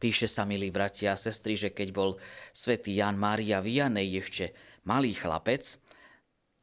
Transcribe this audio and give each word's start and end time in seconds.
Píše 0.00 0.32
sa, 0.32 0.48
milí 0.48 0.72
bratia 0.72 1.12
a 1.12 1.20
sestry, 1.20 1.60
že 1.60 1.76
keď 1.76 1.88
bol 1.92 2.16
svätý 2.56 2.96
Jan 2.96 3.20
Mária 3.20 3.60
Vianej 3.60 4.24
ešte 4.24 4.56
malý 4.88 5.12
chlapec, 5.12 5.76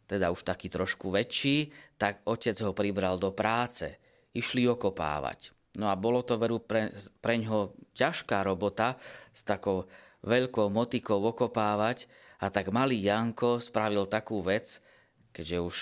teda 0.10 0.34
už 0.34 0.42
taký 0.42 0.74
trošku 0.74 1.13
väčší, 1.13 1.70
tak 2.02 2.26
otec 2.26 2.58
ho 2.65 2.73
pribral 2.73 3.21
do 3.21 3.29
práce. 3.29 4.02
Išli 4.34 4.65
okopávať. 4.65 5.54
No 5.78 5.94
a 5.94 5.94
bolo 5.94 6.26
to 6.26 6.42
veru 6.42 6.58
pre, 6.58 6.89
pre 7.21 7.38
ňoho 7.38 7.78
ťažká 7.94 8.42
robota 8.42 8.98
s 9.30 9.46
takou 9.46 9.86
veľkou 10.26 10.74
motikou 10.74 11.22
okopávať 11.22 12.10
a 12.42 12.50
tak 12.50 12.74
malý 12.74 12.98
Janko 13.06 13.62
spravil 13.62 14.10
takú 14.10 14.42
vec, 14.42 14.82
keďže 15.30 15.58
už 15.62 15.76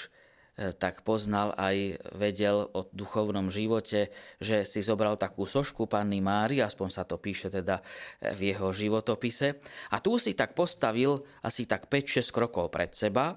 tak 0.56 1.04
poznal 1.04 1.52
aj 1.60 2.00
vedel 2.16 2.72
o 2.72 2.88
duchovnom 2.96 3.52
živote, 3.52 4.08
že 4.40 4.64
si 4.64 4.80
zobral 4.80 5.20
takú 5.20 5.44
sošku 5.44 5.84
Panny 5.84 6.24
Mári, 6.24 6.64
aspoň 6.64 6.90
sa 6.90 7.04
to 7.04 7.20
píše 7.20 7.52
teda 7.52 7.84
e, 8.24 8.32
v 8.32 8.56
jeho 8.56 8.72
životopise. 8.72 9.60
A 9.92 10.00
tu 10.00 10.16
si 10.16 10.32
tak 10.32 10.56
postavil 10.56 11.20
asi 11.44 11.68
tak 11.68 11.92
5-6 11.92 12.32
krokov 12.32 12.72
pred 12.72 12.96
seba, 12.96 13.36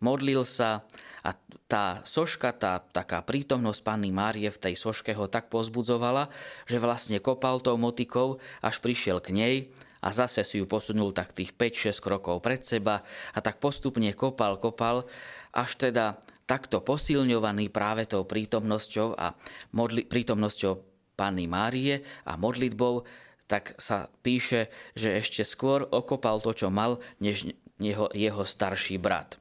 modlil 0.00 0.42
sa 0.48 0.88
a 1.22 1.36
tá 1.70 2.02
soška, 2.02 2.50
tá 2.56 2.82
taká 2.82 3.22
prítomnosť 3.22 3.80
Panny 3.84 4.10
Márie 4.10 4.50
v 4.50 4.58
tej 4.58 4.74
soške 4.74 5.14
ho 5.14 5.30
tak 5.30 5.52
pozbudzovala, 5.52 6.32
že 6.66 6.82
vlastne 6.82 7.22
kopal 7.22 7.62
tou 7.62 7.78
motikou, 7.78 8.42
až 8.64 8.82
prišiel 8.82 9.22
k 9.22 9.30
nej 9.30 9.56
a 10.02 10.08
zase 10.10 10.42
si 10.42 10.58
ju 10.58 10.66
posunul 10.66 11.14
tak 11.14 11.30
tých 11.32 11.54
5-6 11.54 12.02
krokov 12.02 12.42
pred 12.42 12.60
seba 12.66 13.06
a 13.32 13.38
tak 13.38 13.62
postupne 13.62 14.10
kopal, 14.12 14.58
kopal, 14.58 15.06
až 15.54 15.78
teda 15.78 16.18
takto 16.44 16.82
posilňovaný 16.82 17.70
práve 17.70 18.04
tou 18.10 18.26
prítomnosťou 18.26 19.14
a 19.14 19.38
modli- 19.72 20.04
prítomnosťou 20.04 20.72
Panny 21.14 21.46
Márie 21.46 22.02
a 22.26 22.34
modlitbou, 22.34 23.06
tak 23.46 23.76
sa 23.78 24.08
píše, 24.24 24.72
že 24.96 25.16
ešte 25.16 25.44
skôr 25.44 25.84
okopal 25.86 26.40
to, 26.40 26.56
čo 26.56 26.68
mal, 26.72 26.98
než 27.20 27.52
jeho, 27.76 28.08
jeho 28.10 28.42
starší 28.42 28.96
brat. 28.96 29.36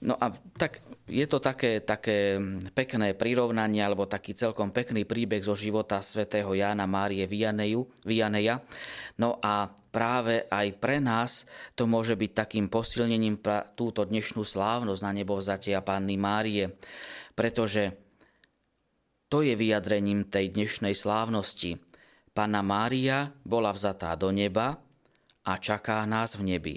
No 0.00 0.16
a 0.18 0.32
tak 0.56 0.80
je 1.04 1.26
to 1.28 1.36
také, 1.36 1.84
také 1.84 2.40
pekné 2.72 3.12
prirovnanie, 3.12 3.84
alebo 3.84 4.08
taký 4.08 4.32
celkom 4.32 4.72
pekný 4.72 5.04
príbeh 5.04 5.44
zo 5.44 5.52
života 5.52 6.00
svätého 6.00 6.48
Jána 6.56 6.88
Márie 6.88 7.28
Vianeju, 7.28 8.08
Vianeja. 8.08 8.64
No 9.20 9.36
a 9.44 9.68
práve 9.68 10.48
aj 10.48 10.66
pre 10.80 11.04
nás 11.04 11.44
to 11.76 11.84
môže 11.84 12.16
byť 12.16 12.30
takým 12.32 12.66
posilnením 12.72 13.36
pre 13.36 13.68
túto 13.76 14.08
dnešnú 14.08 14.48
slávnosť 14.48 15.00
na 15.04 15.12
nebovzatia 15.12 15.84
Panny 15.84 16.16
Márie, 16.16 16.72
pretože 17.36 17.92
to 19.28 19.44
je 19.44 19.52
vyjadrením 19.52 20.32
tej 20.32 20.56
dnešnej 20.56 20.96
slávnosti. 20.96 21.76
Panna 22.32 22.64
Mária 22.64 23.28
bola 23.44 23.76
vzatá 23.76 24.16
do 24.16 24.32
neba 24.32 24.80
a 25.44 25.52
čaká 25.60 26.00
nás 26.08 26.32
v 26.40 26.56
nebi 26.56 26.74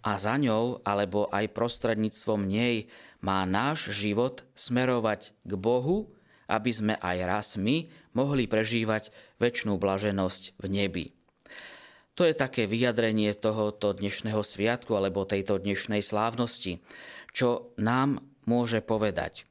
a 0.00 0.16
za 0.16 0.36
ňou 0.40 0.80
alebo 0.84 1.28
aj 1.28 1.52
prostredníctvom 1.52 2.48
nej 2.48 2.88
má 3.20 3.44
náš 3.44 3.92
život 3.92 4.44
smerovať 4.56 5.32
k 5.44 5.52
Bohu, 5.56 6.12
aby 6.50 6.70
sme 6.74 6.94
aj 6.98 7.16
raz 7.24 7.48
my 7.54 7.86
mohli 8.16 8.50
prežívať 8.50 9.14
väčšnú 9.38 9.78
blaženosť 9.78 10.58
v 10.58 10.66
nebi. 10.66 11.06
To 12.18 12.26
je 12.26 12.34
také 12.34 12.66
vyjadrenie 12.66 13.32
tohoto 13.38 13.94
dnešného 13.96 14.42
sviatku 14.44 14.92
alebo 14.92 15.24
tejto 15.24 15.62
dnešnej 15.62 16.04
slávnosti, 16.04 16.82
čo 17.30 17.72
nám 17.78 18.20
môže 18.44 18.82
povedať. 18.82 19.46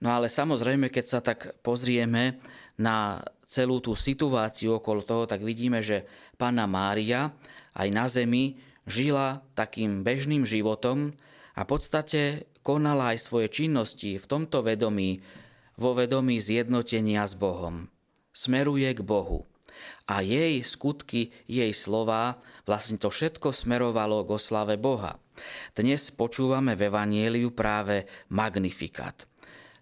No 0.00 0.14
ale 0.14 0.32
samozrejme, 0.32 0.88
keď 0.88 1.04
sa 1.06 1.20
tak 1.20 1.58
pozrieme 1.60 2.40
na 2.78 3.22
celú 3.44 3.82
tú 3.82 3.98
situáciu 3.98 4.78
okolo 4.78 5.02
toho, 5.02 5.24
tak 5.26 5.42
vidíme, 5.42 5.82
že 5.82 6.06
Pána 6.38 6.64
Mária 6.70 7.34
aj 7.74 7.88
na 7.90 8.06
zemi 8.06 8.58
žila 8.88 9.44
takým 9.52 10.02
bežným 10.06 10.48
životom 10.48 11.12
a 11.58 11.66
v 11.66 11.70
podstate 11.70 12.20
konala 12.68 13.16
aj 13.16 13.24
svoje 13.24 13.48
činnosti 13.48 14.20
v 14.20 14.28
tomto 14.28 14.60
vedomí, 14.60 15.24
vo 15.80 15.96
vedomí 15.96 16.36
zjednotenia 16.36 17.24
s 17.24 17.32
Bohom. 17.32 17.88
Smeruje 18.28 18.92
k 18.92 19.00
Bohu. 19.00 19.48
A 20.04 20.20
jej 20.20 20.60
skutky, 20.60 21.32
jej 21.48 21.72
slova, 21.72 22.36
vlastne 22.68 23.00
to 23.00 23.08
všetko 23.08 23.56
smerovalo 23.56 24.20
k 24.28 24.36
oslave 24.36 24.76
Boha. 24.76 25.16
Dnes 25.72 26.12
počúvame 26.12 26.76
v 26.76 26.92
Evanieliu 26.92 27.56
práve 27.56 28.04
Magnifikat 28.28 29.24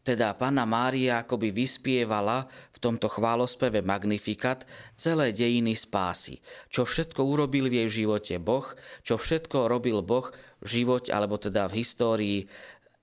teda 0.07 0.39
Pana 0.39 0.63
Mária 0.63 1.27
akoby 1.27 1.51
vyspievala 1.51 2.47
v 2.71 2.79
tomto 2.79 3.11
chválospeve 3.11 3.83
Magnifikat 3.83 4.63
celé 4.95 5.35
dejiny 5.35 5.75
spásy. 5.75 6.39
Čo 6.71 6.87
všetko 6.87 7.27
urobil 7.27 7.67
v 7.67 7.83
jej 7.83 8.07
živote 8.07 8.39
Boh, 8.39 8.71
čo 9.03 9.19
všetko 9.19 9.67
robil 9.67 10.07
Boh 10.07 10.31
v 10.63 10.67
živote, 10.71 11.11
alebo 11.11 11.43
teda 11.43 11.67
v 11.67 11.83
histórii 11.83 12.39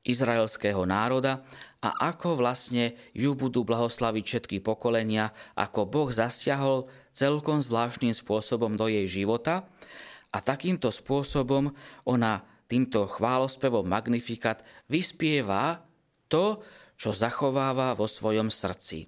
izraelského 0.03 0.83
národa 0.83 1.43
a 1.83 2.11
ako 2.11 2.39
vlastne 2.39 2.95
ju 3.15 3.35
budú 3.35 3.63
blahoslaviť 3.67 4.23
všetky 4.23 4.57
pokolenia, 4.63 5.31
ako 5.55 5.87
Boh 5.87 6.09
zasiahol 6.11 6.87
celkom 7.15 7.59
zvláštnym 7.59 8.15
spôsobom 8.15 8.75
do 8.75 8.87
jej 8.87 9.07
života 9.07 9.67
a 10.31 10.37
takýmto 10.39 10.91
spôsobom 10.91 11.71
ona 12.07 12.43
týmto 12.67 13.05
chválospevom 13.05 13.85
Magnifikat 13.85 14.63
vyspieva 14.87 15.83
to, 16.31 16.63
čo 16.97 17.11
zachováva 17.11 17.93
vo 17.93 18.07
svojom 18.09 18.49
srdci. 18.49 19.05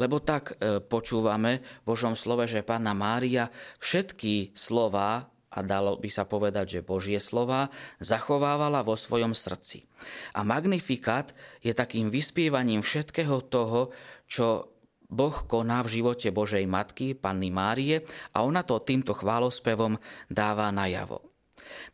Lebo 0.00 0.20
tak 0.20 0.56
e, 0.56 0.80
počúvame 0.80 1.60
v 1.60 1.84
Božom 1.84 2.16
slove, 2.16 2.48
že 2.48 2.64
Pána 2.64 2.96
Mária 2.96 3.52
všetky 3.80 4.56
slova 4.56 5.28
a 5.56 5.64
dalo 5.64 5.96
by 5.96 6.12
sa 6.12 6.28
povedať, 6.28 6.78
že 6.78 6.86
Božie 6.86 7.16
slova 7.16 7.72
zachovávala 7.96 8.84
vo 8.84 8.92
svojom 8.92 9.32
srdci. 9.32 9.88
A 10.36 10.44
magnifikát 10.44 11.32
je 11.64 11.72
takým 11.72 12.12
vyspievaním 12.12 12.84
všetkého 12.84 13.40
toho, 13.48 13.96
čo 14.28 14.76
Boh 15.06 15.36
koná 15.48 15.80
v 15.86 16.02
živote 16.02 16.28
Božej 16.34 16.66
Matky, 16.68 17.16
Panny 17.16 17.48
Márie 17.48 18.04
a 18.34 18.42
ona 18.44 18.66
to 18.66 18.82
týmto 18.82 19.14
chválospevom 19.14 19.96
dáva 20.28 20.68
najavo. 20.74 21.22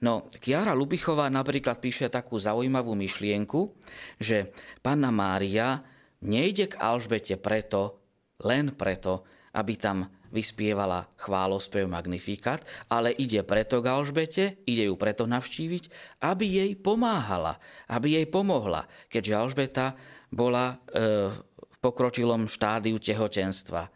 No, 0.03 0.27
Kiara 0.43 0.75
Lubichová 0.75 1.31
napríklad 1.31 1.79
píše 1.79 2.11
takú 2.11 2.37
zaujímavú 2.37 2.99
myšlienku, 2.99 3.73
že 4.19 4.51
Panna 4.83 5.15
Mária 5.15 5.81
nejde 6.25 6.73
k 6.73 6.79
Alžbete 6.83 7.39
preto, 7.39 8.03
len 8.43 8.75
preto, 8.75 9.23
aby 9.55 9.79
tam 9.79 10.09
vyspievala 10.33 11.07
chválospev 11.21 11.85
Magnifikat, 11.85 12.65
ale 12.89 13.13
ide 13.13 13.45
preto 13.45 13.85
k 13.85 13.93
Alžbete, 13.93 14.45
ide 14.65 14.89
ju 14.89 14.97
preto 14.97 15.29
navštíviť, 15.29 16.17
aby 16.25 16.45
jej 16.49 16.71
pomáhala, 16.81 17.61
aby 17.93 18.17
jej 18.17 18.27
pomohla, 18.27 18.89
keďže 19.13 19.37
Alžbeta 19.37 19.87
bola 20.33 20.81
e, 20.89 21.37
v 21.61 21.77
pokročilom 21.85 22.49
štádiu 22.49 22.97
tehotenstva. 22.97 23.93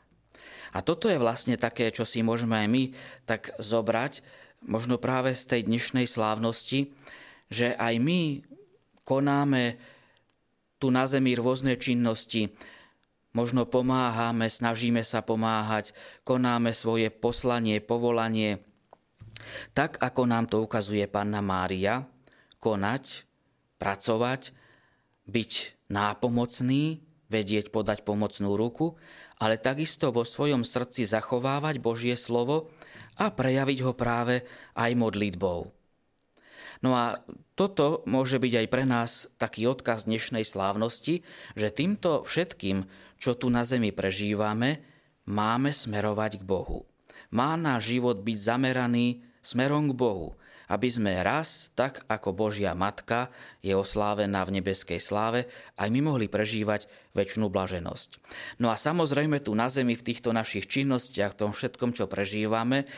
A 0.76 0.78
toto 0.84 1.08
je 1.08 1.16
vlastne 1.16 1.56
také, 1.56 1.88
čo 1.88 2.04
si 2.04 2.20
môžeme 2.20 2.60
aj 2.60 2.68
my 2.68 2.82
tak 3.24 3.56
zobrať, 3.56 4.20
možno 4.68 5.00
práve 5.00 5.32
z 5.32 5.48
tej 5.48 5.60
dnešnej 5.64 6.04
slávnosti, 6.04 6.92
že 7.48 7.72
aj 7.80 7.97
my 7.97 8.44
konáme 9.06 9.80
tu 10.76 10.92
na 10.92 11.08
zemi 11.08 11.32
rôzne 11.32 11.80
činnosti, 11.80 12.53
možno 13.36 13.69
pomáhame, 13.69 14.48
snažíme 14.48 15.04
sa 15.04 15.20
pomáhať, 15.20 15.92
konáme 16.24 16.72
svoje 16.72 17.12
poslanie, 17.12 17.84
povolanie, 17.84 18.64
tak 19.76 20.00
ako 20.00 20.24
nám 20.24 20.48
to 20.48 20.64
ukazuje 20.64 21.04
Panna 21.04 21.44
Mária, 21.44 22.08
konať, 22.56 23.28
pracovať, 23.76 24.56
byť 25.28 25.52
nápomocný, 25.92 27.04
vedieť 27.28 27.69
podať 27.69 28.08
pomocnú 28.08 28.56
ruku, 28.56 28.97
ale 29.36 29.60
takisto 29.60 30.09
vo 30.09 30.24
svojom 30.24 30.65
srdci 30.65 31.04
zachovávať 31.04 31.77
Božie 31.77 32.16
slovo 32.16 32.72
a 33.21 33.28
prejaviť 33.28 33.78
ho 33.84 33.92
práve 33.92 34.48
aj 34.72 34.97
modlitbou. 34.97 35.75
No 36.84 36.92
a 36.96 37.24
toto 37.56 38.04
môže 38.04 38.36
byť 38.36 38.52
aj 38.64 38.66
pre 38.68 38.84
nás 38.84 39.32
taký 39.40 39.64
odkaz 39.64 40.04
dnešnej 40.04 40.44
slávnosti, 40.44 41.24
že 41.56 41.68
týmto 41.72 42.24
všetkým, 42.28 42.84
čo 43.16 43.32
tu 43.32 43.48
na 43.48 43.64
zemi 43.64 43.92
prežívame, 43.96 44.84
máme 45.24 45.72
smerovať 45.72 46.40
k 46.40 46.44
Bohu. 46.44 46.84
Má 47.32 47.56
náš 47.56 47.96
život 47.96 48.20
byť 48.20 48.36
zameraný 48.38 49.24
smerom 49.40 49.90
k 49.90 49.98
Bohu, 49.98 50.36
aby 50.66 50.88
sme 50.90 51.22
raz, 51.22 51.70
tak 51.78 52.02
ako 52.10 52.34
Božia 52.34 52.74
Matka 52.74 53.30
je 53.62 53.70
oslávená 53.74 54.42
v 54.42 54.58
nebeskej 54.58 54.98
sláve, 54.98 55.46
aj 55.78 55.88
my 55.90 56.00
mohli 56.02 56.26
prežívať 56.26 56.90
väčšinu 57.14 57.50
blaženosť. 57.50 58.18
No 58.58 58.70
a 58.70 58.76
samozrejme 58.78 59.38
tu 59.42 59.54
na 59.54 59.70
zemi 59.70 59.94
v 59.94 60.06
týchto 60.06 60.34
našich 60.34 60.66
činnostiach, 60.66 61.34
v 61.34 61.40
tom 61.46 61.50
všetkom, 61.54 61.94
čo 61.94 62.10
prežívame, 62.10 62.90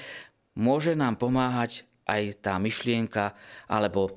môže 0.56 0.96
nám 0.96 1.20
pomáhať 1.20 1.88
aj 2.08 2.40
tá 2.40 2.56
myšlienka 2.56 3.37
alebo 3.69 4.16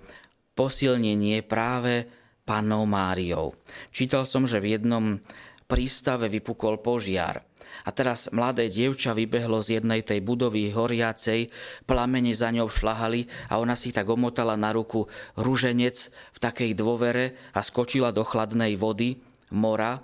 posilnenie 0.55 1.43
práve 1.43 2.07
pannou 2.47 2.88
Máriou. 2.88 3.53
Čítal 3.91 4.23
som, 4.25 4.47
že 4.47 4.63
v 4.63 4.79
jednom 4.79 5.19
prístave 5.67 6.27
vypukol 6.27 6.83
požiar 6.83 7.45
A 7.88 7.89
teraz 7.95 8.27
mladé 8.35 8.67
dievča 8.67 9.15
vybehlo 9.15 9.63
z 9.63 9.79
jednej 9.79 10.03
tej 10.03 10.19
budovy 10.19 10.69
horiacej, 10.75 11.47
plamene 11.88 12.35
za 12.35 12.51
ňou 12.51 12.67
šlahali 12.67 13.31
a 13.47 13.57
ona 13.57 13.79
si 13.79 13.95
tak 13.95 14.11
omotala 14.11 14.59
na 14.59 14.75
ruku 14.75 15.07
ruženec 15.39 15.97
v 16.11 16.37
takej 16.37 16.71
dôvere 16.75 17.39
a 17.55 17.63
skočila 17.63 18.11
do 18.11 18.27
chladnej 18.27 18.75
vody, 18.75 19.23
mora 19.55 20.03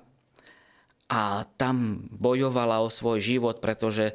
a 1.08 1.48
tam 1.56 2.04
bojovala 2.12 2.84
o 2.84 2.92
svoj 2.92 3.24
život, 3.24 3.64
pretože 3.64 4.12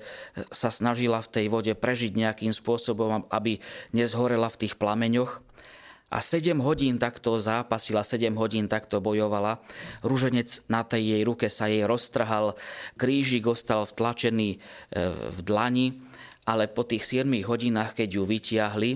sa 0.52 0.68
snažila 0.68 1.24
v 1.24 1.32
tej 1.32 1.46
vode 1.48 1.72
prežiť 1.72 2.12
nejakým 2.12 2.52
spôsobom, 2.52 3.24
aby 3.32 3.64
nezhorela 3.96 4.52
v 4.52 4.60
tých 4.68 4.76
plameňoch. 4.76 5.40
A 6.12 6.20
7 6.20 6.60
hodín 6.60 7.00
takto 7.00 7.40
zápasila, 7.40 8.04
7 8.04 8.36
hodín 8.36 8.68
takto 8.68 9.00
bojovala. 9.00 9.64
Rúženec 10.04 10.68
na 10.68 10.84
tej 10.84 11.16
jej 11.16 11.22
ruke 11.24 11.48
sa 11.48 11.72
jej 11.72 11.88
roztrhal, 11.88 12.60
krížik 13.00 13.48
ostal 13.48 13.88
vtlačený 13.88 14.48
e, 14.52 14.58
v 15.32 15.38
dlani, 15.40 15.96
ale 16.44 16.68
po 16.68 16.84
tých 16.84 17.24
7 17.24 17.24
hodinách, 17.48 17.96
keď 17.96 18.20
ju 18.20 18.22
vytiahli 18.28 18.90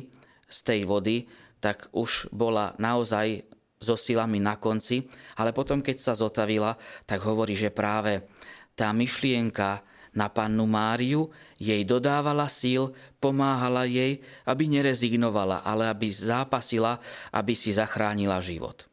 z 0.44 0.58
tej 0.60 0.84
vody, 0.84 1.24
tak 1.64 1.88
už 1.96 2.28
bola 2.36 2.76
naozaj 2.76 3.48
so 3.86 3.94
silami 3.94 4.42
na 4.42 4.58
konci, 4.58 5.06
ale 5.38 5.54
potom, 5.54 5.78
keď 5.78 5.96
sa 6.02 6.18
zotavila, 6.18 6.74
tak 7.06 7.22
hovorí, 7.22 7.54
že 7.54 7.70
práve 7.70 8.26
tá 8.74 8.90
myšlienka 8.90 9.86
na 10.16 10.32
pannu 10.32 10.64
Máriu 10.64 11.28
jej 11.60 11.84
dodávala 11.84 12.48
síl, 12.48 12.90
pomáhala 13.20 13.84
jej, 13.84 14.24
aby 14.48 14.64
nerezignovala, 14.66 15.62
ale 15.62 15.92
aby 15.92 16.08
zápasila, 16.08 16.98
aby 17.30 17.52
si 17.52 17.70
zachránila 17.70 18.40
život. 18.40 18.88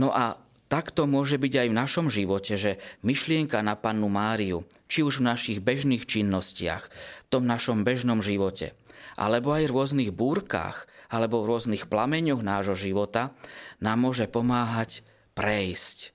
No 0.00 0.08
a 0.08 0.40
takto 0.72 1.04
môže 1.04 1.36
byť 1.36 1.52
aj 1.64 1.68
v 1.68 1.78
našom 1.78 2.06
živote, 2.08 2.56
že 2.56 2.80
myšlienka 3.04 3.60
na 3.60 3.76
pannu 3.76 4.08
Máriu, 4.08 4.64
či 4.88 5.04
už 5.04 5.20
v 5.20 5.28
našich 5.28 5.58
bežných 5.60 6.08
činnostiach, 6.08 6.88
v 6.88 7.28
tom 7.28 7.44
našom 7.44 7.84
bežnom 7.84 8.24
živote, 8.24 8.72
alebo 9.16 9.54
aj 9.54 9.68
v 9.68 9.74
rôznych 9.74 10.10
búrkach, 10.14 10.88
alebo 11.08 11.40
v 11.40 11.56
rôznych 11.56 11.88
plameňoch 11.88 12.44
nášho 12.44 12.76
života, 12.76 13.32
nám 13.80 14.04
môže 14.04 14.28
pomáhať 14.28 15.02
prejsť. 15.32 16.12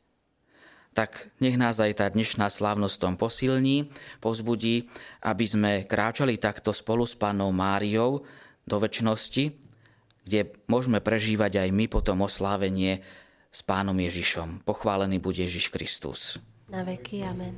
Tak 0.94 1.33
nech 1.41 1.57
nás 1.57 1.81
aj 1.81 1.97
tá 1.97 2.06
dnešná 2.06 2.53
slávnosť 2.53 2.95
tom 3.01 3.13
posilní, 3.18 3.89
povzbudí, 4.21 4.94
aby 5.25 5.45
sme 5.50 5.71
kráčali 5.89 6.38
takto 6.38 6.69
spolu 6.69 7.09
s 7.09 7.18
Pánom 7.18 7.50
Máriou 7.50 8.21
do 8.69 8.75
väčšnosti, 8.77 9.57
kde 10.24 10.39
môžeme 10.69 11.01
prežívať 11.01 11.65
aj 11.65 11.69
my 11.74 11.85
potom 11.89 12.21
oslávenie 12.21 13.01
s 13.50 13.59
Pánom 13.65 13.97
Ježišom. 13.97 14.62
Pochválený 14.62 15.18
bude 15.18 15.41
Ježiš 15.41 15.74
Kristus. 15.74 16.38
Na 16.69 16.85
veky, 16.85 17.25
amen. 17.25 17.57